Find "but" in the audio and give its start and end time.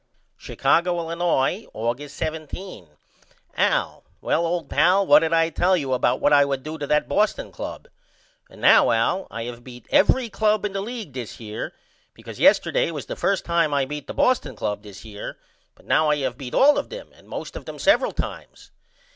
15.75-15.85